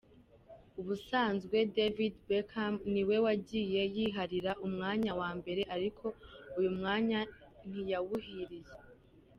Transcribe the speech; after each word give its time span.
Ubusanzwe 0.79 1.57
David 1.75 2.13
Beckham 2.27 2.73
niwe 2.93 3.15
wagiye 3.25 3.81
yiharira 3.95 4.51
umwanya 4.65 5.11
wa 5.21 5.29
mbere 5.39 5.61
ariko 5.75 6.05
uyu 6.57 6.69
mwaka 6.77 7.19
ntibyamuhiriye. 7.67 8.71